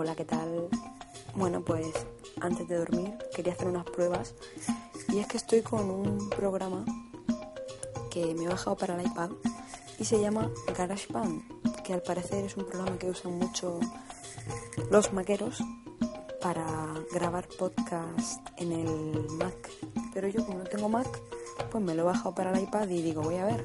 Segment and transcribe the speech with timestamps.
[0.00, 0.68] Hola, ¿qué tal?
[1.34, 1.88] Bueno, pues
[2.40, 4.32] antes de dormir quería hacer unas pruebas
[5.08, 6.84] y es que estoy con un programa
[8.08, 9.30] que me he bajado para el iPad
[9.98, 13.80] y se llama GarageBand, que al parecer es un programa que usan mucho
[14.88, 15.64] los maqueros
[16.40, 19.68] para grabar podcast en el Mac.
[20.14, 21.08] Pero yo como no tengo Mac,
[21.72, 23.64] pues me lo he bajado para el iPad y digo, voy a ver.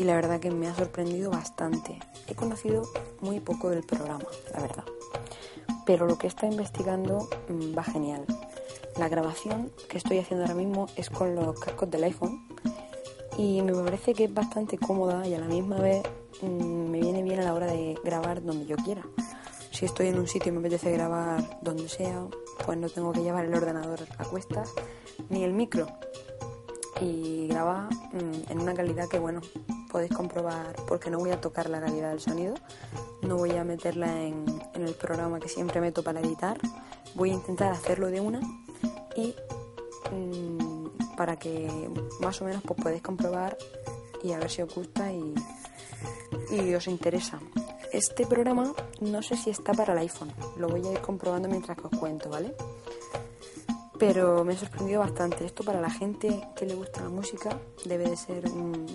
[0.00, 1.98] Y la verdad que me ha sorprendido bastante.
[2.26, 2.88] He conocido
[3.20, 4.84] muy poco del programa, la verdad.
[5.84, 8.24] Pero lo que está investigando mm, va genial.
[8.96, 12.48] La grabación que estoy haciendo ahora mismo es con los cascos del iPhone
[13.36, 16.02] y me parece que es bastante cómoda y a la misma vez
[16.40, 19.02] mm, me viene bien a la hora de grabar donde yo quiera.
[19.70, 22.26] Si estoy en un sitio y me apetece grabar donde sea,
[22.64, 24.72] pues no tengo que llevar el ordenador a cuestas
[25.28, 25.88] ni el micro.
[27.02, 29.42] Y grabar mm, en una calidad que, bueno,
[29.90, 32.54] podéis comprobar porque no voy a tocar la calidad del sonido,
[33.22, 36.58] no voy a meterla en, el programa que siempre meto para editar,
[37.14, 38.40] voy a intentar hacerlo de una
[39.14, 39.34] y
[40.10, 43.58] mm, para que más o menos pues podéis comprobar
[44.22, 45.34] y a ver si os gusta y,
[46.50, 47.38] y os interesa.
[47.92, 51.76] Este programa no sé si está para el iPhone, lo voy a ir comprobando mientras
[51.76, 52.54] que os cuento, ¿vale?
[53.98, 55.44] Pero me ha sorprendido bastante.
[55.44, 58.86] Esto para la gente que le gusta la música debe de ser un,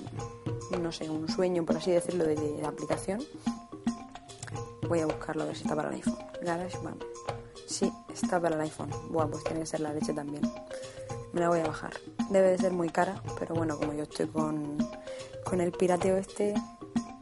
[0.78, 3.24] no sé, un sueño, por así decirlo, de, la aplicación.
[4.88, 6.18] Voy a buscarlo a ver si está para el iPhone.
[6.42, 7.04] GarageBand.
[7.68, 8.90] Sí, está para el iPhone.
[9.10, 10.44] Buah, pues tiene que ser la leche también.
[11.34, 11.94] Me la voy a bajar.
[12.30, 14.78] Debe de ser muy cara, pero bueno, como yo estoy con,
[15.44, 16.54] con el pirateo este,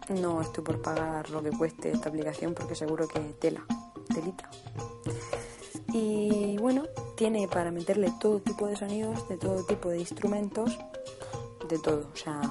[0.10, 3.66] no estoy por pagar lo que cueste esta aplicación porque seguro que tela,
[4.14, 4.50] telita.
[5.94, 6.84] Y bueno,
[7.16, 10.78] tiene para meterle todo tipo de sonidos, de todo tipo de instrumentos,
[11.70, 12.08] de todo.
[12.12, 12.42] O sea,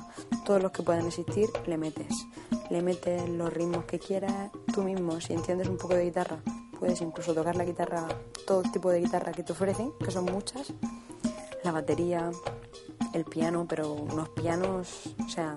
[0.44, 2.26] todos los que puedan existir le metes.
[2.70, 4.50] Le metes los ritmos que quieras.
[4.72, 6.38] Tú mismo, si entiendes un poco de guitarra,
[6.78, 8.08] puedes incluso tocar la guitarra,
[8.46, 10.72] todo tipo de guitarra que te ofrecen, que son muchas.
[11.62, 12.30] La batería,
[13.12, 15.56] el piano, pero unos pianos, o sea,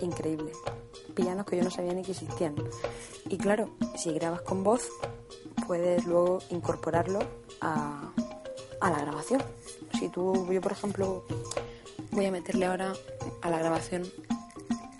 [0.00, 0.52] increíble.
[1.14, 2.54] Pianos que yo no sabía ni que existían.
[3.28, 4.88] Y claro, si grabas con voz,
[5.66, 7.20] puedes luego incorporarlo
[7.60, 8.12] a,
[8.80, 9.42] la grabación.
[9.98, 11.24] Si tú, yo por ejemplo,
[12.12, 12.92] voy a meterle ahora
[13.42, 14.04] a la grabación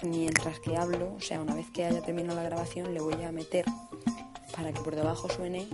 [0.03, 3.33] mientras que hablo, o sea, una vez que haya terminado la grabación, le voy a
[3.33, 3.65] meter
[4.55, 5.69] para que por debajo suene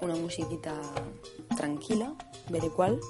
[0.00, 0.74] una musiquita
[1.56, 2.14] tranquila,
[2.50, 3.00] veré cuál,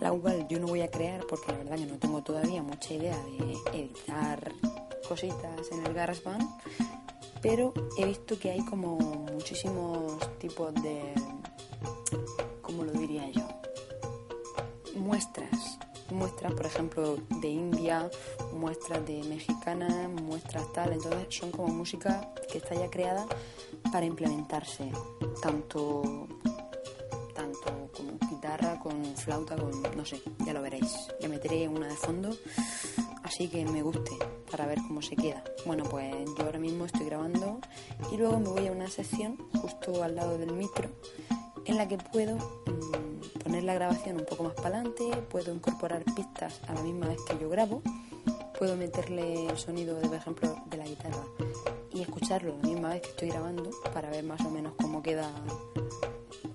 [0.00, 2.94] la cual yo no voy a crear porque la verdad que no tengo todavía mucha
[2.94, 4.52] idea de editar
[5.08, 6.48] cositas en el GarageBand
[7.42, 11.14] pero he visto que hay como muchísimos tipos de,
[12.60, 13.48] ¿cómo lo diría yo?
[14.96, 15.78] Muestras.
[16.12, 18.10] Muestras, por ejemplo, de India,
[18.52, 20.92] muestras de mexicana, muestras tal.
[20.92, 23.26] Entonces son como música que está ya creada
[23.92, 24.90] para implementarse,
[25.42, 26.28] tanto,
[27.34, 31.08] tanto como guitarra, con flauta, con no sé, ya lo veréis.
[31.20, 32.30] Le meteré una de fondo
[33.30, 34.10] así que me guste
[34.50, 35.44] para ver cómo se queda.
[35.64, 37.60] Bueno, pues yo ahora mismo estoy grabando
[38.10, 40.88] y luego me voy a una sección justo al lado del micro
[41.64, 43.09] en la que puedo mm,
[43.50, 47.18] poner la grabación un poco más para adelante, puedo incorporar pistas a la misma vez
[47.26, 47.82] que yo grabo,
[48.56, 51.24] puedo meterle el sonido, de, por ejemplo, de la guitarra
[51.92, 55.28] y escucharlo la misma vez que estoy grabando para ver más o menos cómo queda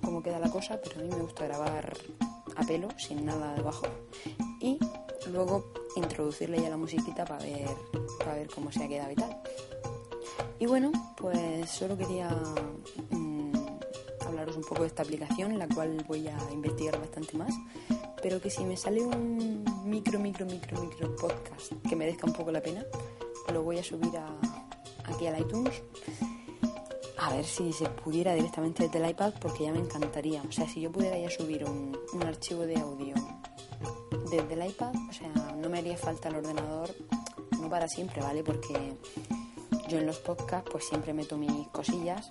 [0.05, 1.97] cómo queda la cosa, pero a mí me gusta grabar
[2.55, 3.87] a pelo, sin nada debajo.
[4.61, 4.79] Y
[5.29, 7.67] luego introducirle ya la musiquita para ver,
[8.19, 9.37] para ver cómo se ha quedado y tal.
[10.59, 12.29] Y bueno, pues solo quería
[13.09, 13.34] mm,
[14.45, 17.53] hablaros un poco de esta aplicación, la cual voy a investigar bastante más,
[18.21, 22.51] pero que si me sale un micro, micro, micro, micro podcast que merezca un poco
[22.51, 22.85] la pena,
[23.51, 24.27] lo voy a subir a,
[25.05, 25.81] aquí al iTunes.
[27.17, 30.43] A ver si se pudiera directamente desde el iPad, porque ya me encantaría.
[30.47, 33.15] O sea, si yo pudiera ya subir un, un archivo de audio
[34.29, 36.93] desde el iPad, o sea, no me haría falta el ordenador,
[37.59, 38.43] no para siempre, ¿vale?
[38.43, 38.93] Porque
[39.87, 42.29] yo en los podcasts pues siempre meto mis cosillas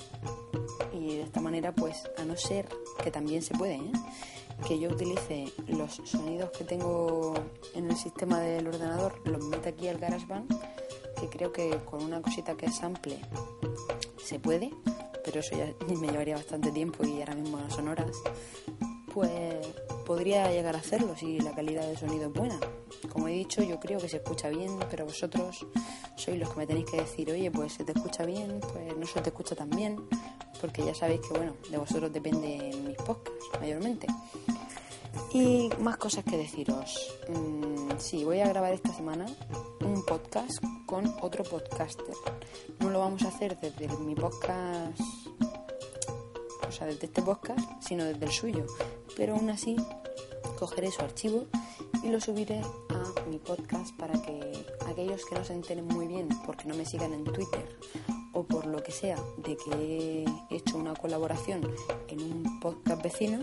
[1.35, 2.69] esta manera pues a no ser
[3.03, 3.93] que también se puede, ¿eh?
[4.69, 7.35] que yo utilice los sonidos que tengo
[7.75, 10.49] en el sistema del ordenador, los meta aquí al GarageBand,
[11.21, 13.19] que creo que con una cosita que es sample
[14.23, 14.71] se puede,
[15.25, 18.17] pero eso ya me llevaría bastante tiempo y ahora mismo no son horas,
[19.13, 19.67] pues
[20.07, 22.61] podría llegar a hacerlo si la calidad de sonido es buena.
[23.13, 25.67] Como he dicho, yo creo que se escucha bien, pero vosotros
[26.17, 29.07] sois los que me tenéis que decir, oye, pues se te escucha bien, pues no
[29.07, 29.97] se te escucha tan bien,
[30.65, 34.07] porque ya sabéis que, bueno, de vosotros dependen mis podcasts mayormente.
[35.31, 37.15] Y más cosas que deciros.
[37.29, 39.27] Mm, sí, voy a grabar esta semana
[39.85, 42.15] un podcast con otro podcaster.
[42.79, 44.99] No lo vamos a hacer desde mi podcast
[46.71, 48.65] sea, desde este podcast, sino desde el suyo.
[49.19, 49.77] Pero aún así,
[50.59, 51.45] cogeré su archivo
[52.03, 56.29] y lo subiré a mi podcast para que aquellos que no se enteren muy bien
[56.47, 57.77] porque no me sigan en Twitter
[58.35, 61.63] o por lo que sea de que he hecho una colaboración
[62.09, 63.41] en un podcast vecino,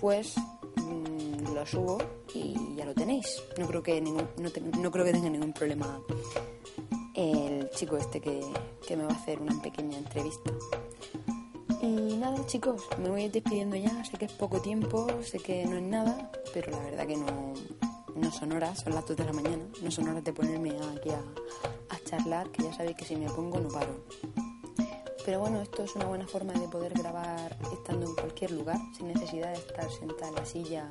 [0.00, 0.34] pues
[0.76, 1.98] mmm, lo subo
[2.34, 3.42] y ya lo tenéis.
[3.58, 6.00] No creo que ningún, no, creo que tenga ningún problema
[7.14, 8.40] el chico este que,
[8.86, 10.50] que me va a hacer una pequeña entrevista.
[11.80, 14.04] Y nada, chicos, me voy despidiendo ya.
[14.04, 17.54] Sé que es poco tiempo, sé que no es nada, pero la verdad que no,
[18.16, 19.64] no son horas, son las 2 de la mañana.
[19.82, 21.22] No son horas de ponerme aquí a
[22.08, 23.94] charlar, que ya sabéis que si me pongo no paro.
[25.24, 29.08] Pero bueno, esto es una buena forma de poder grabar estando en cualquier lugar, sin
[29.08, 30.88] necesidad de estar sentada en la silla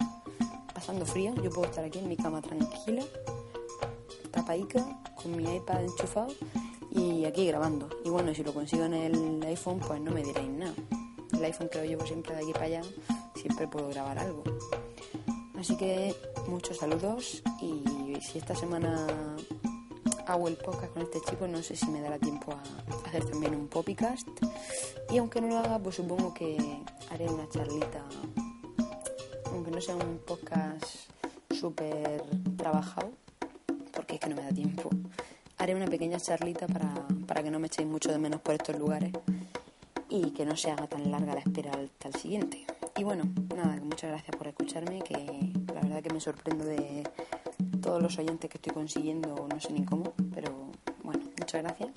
[0.74, 1.34] pasando frío.
[1.42, 3.04] Yo puedo estar aquí en mi cama tranquila,
[4.30, 4.86] tapaica,
[5.16, 6.34] con mi iPad enchufado
[6.92, 7.90] y aquí grabando.
[8.06, 10.76] Y bueno, si lo consigo en el iPhone, pues no me diréis nada.
[11.34, 12.82] El iPhone que lo llevo siempre de aquí para allá,
[13.36, 14.44] siempre puedo grabar algo.
[15.58, 16.16] Así que
[16.48, 17.84] muchos saludos y
[18.22, 19.08] si esta semana
[20.28, 23.56] hago el podcast con este chico, no sé si me dará tiempo a hacer también
[23.56, 24.28] un podcast.
[25.10, 26.58] Y aunque no lo haga, pues supongo que
[27.10, 28.04] haré una charlita,
[29.46, 30.84] aunque no sea un podcast
[31.50, 32.24] súper
[32.58, 33.12] trabajado,
[33.94, 34.90] porque es que no me da tiempo.
[35.58, 36.94] Haré una pequeña charlita para,
[37.26, 39.14] para que no me echéis mucho de menos por estos lugares
[40.10, 42.66] y que no se haga tan larga la espera hasta el siguiente.
[42.98, 43.24] Y bueno,
[43.56, 47.04] nada, muchas gracias por escucharme, que la verdad que me sorprendo de
[47.88, 50.72] todos los oyentes que estoy consiguiendo, no sé ni cómo, pero
[51.04, 51.90] bueno, muchas gracias.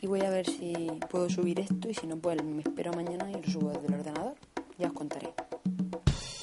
[0.00, 0.74] Y voy a ver si
[1.10, 3.94] puedo subir esto y si no, pues me espero mañana y lo subo desde el
[3.94, 4.36] ordenador.
[4.78, 5.34] Ya os contaré.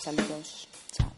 [0.01, 0.67] Saludos.
[0.91, 1.08] Chao.